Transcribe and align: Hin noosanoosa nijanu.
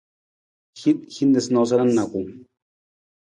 Hin 0.85 1.29
noosanoosa 1.35 1.79
nijanu. 1.83 2.25